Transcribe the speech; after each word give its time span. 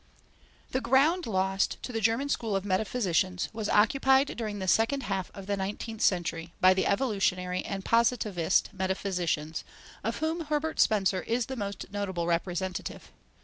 The 0.71 0.81
ground 0.81 1.27
lost 1.27 1.77
to 1.83 1.91
the 1.91 2.01
German 2.01 2.27
school 2.27 2.55
of 2.55 2.65
metaphysicians 2.65 3.49
was 3.53 3.69
occupied 3.69 4.35
during 4.35 4.57
the 4.57 4.67
second 4.67 5.03
half 5.03 5.29
of 5.35 5.45
the 5.45 5.55
nineteenth 5.55 6.01
century 6.01 6.53
by 6.59 6.73
the 6.73 6.87
evolutionary 6.87 7.63
and 7.63 7.85
positivist 7.85 8.71
metaphysicians, 8.73 9.63
of 10.03 10.17
whom 10.17 10.45
Herbert 10.45 10.79
Spencer 10.79 11.21
is 11.21 11.45
the 11.45 11.55
most 11.55 11.85
notable 11.91 12.25
representative. 12.25 13.11